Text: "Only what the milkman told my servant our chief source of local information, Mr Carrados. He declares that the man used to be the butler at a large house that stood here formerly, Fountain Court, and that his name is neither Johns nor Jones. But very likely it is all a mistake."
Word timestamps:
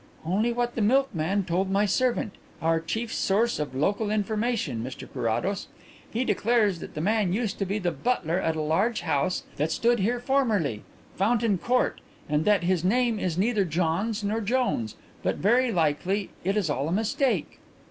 "Only 0.25 0.51
what 0.51 0.73
the 0.73 0.81
milkman 0.81 1.43
told 1.43 1.69
my 1.69 1.85
servant 1.85 2.33
our 2.59 2.79
chief 2.79 3.13
source 3.13 3.59
of 3.59 3.75
local 3.75 4.09
information, 4.09 4.83
Mr 4.83 5.07
Carrados. 5.07 5.67
He 6.11 6.25
declares 6.25 6.79
that 6.79 6.95
the 6.95 7.01
man 7.01 7.33
used 7.33 7.59
to 7.59 7.67
be 7.67 7.77
the 7.77 7.91
butler 7.91 8.39
at 8.39 8.55
a 8.55 8.61
large 8.61 9.01
house 9.01 9.43
that 9.57 9.71
stood 9.71 9.99
here 9.99 10.19
formerly, 10.19 10.81
Fountain 11.13 11.59
Court, 11.59 12.01
and 12.27 12.45
that 12.45 12.63
his 12.63 12.83
name 12.83 13.19
is 13.19 13.37
neither 13.37 13.63
Johns 13.63 14.23
nor 14.23 14.41
Jones. 14.41 14.95
But 15.21 15.35
very 15.35 15.71
likely 15.71 16.31
it 16.43 16.57
is 16.57 16.67
all 16.67 16.89
a 16.89 16.91
mistake." 16.91 17.59